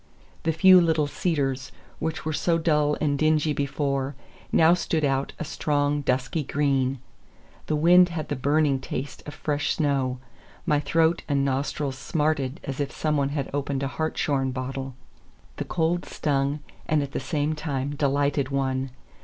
The 0.41 0.51
few 0.51 0.81
little 0.81 1.05
cedars, 1.05 1.71
which 1.99 2.25
were 2.25 2.33
so 2.33 2.57
dull 2.57 2.97
and 2.99 3.19
dingy 3.19 3.53
before, 3.53 4.15
now 4.51 4.73
stood 4.73 5.05
out 5.05 5.33
a 5.37 5.43
strong, 5.45 6.01
dusky 6.01 6.41
green. 6.43 6.97
The 7.67 7.75
wind 7.75 8.09
had 8.09 8.27
the 8.29 8.35
burning 8.35 8.79
taste 8.79 9.21
of 9.27 9.35
fresh 9.35 9.75
snow; 9.75 10.17
my 10.65 10.79
throat 10.79 11.21
and 11.29 11.45
nostrils 11.45 11.99
smarted 11.99 12.59
as 12.63 12.79
if 12.79 12.91
some 12.91 13.15
one 13.15 13.29
had 13.29 13.51
opened 13.53 13.83
a 13.83 13.87
hartshorn 13.89 14.49
bottle. 14.49 14.95
The 15.57 15.65
cold 15.65 16.05
stung, 16.05 16.61
and 16.87 17.03
at 17.03 17.11
the 17.11 17.19
same 17.19 17.53
time 17.53 17.95
delighted 17.95 18.49
one. 18.49 18.89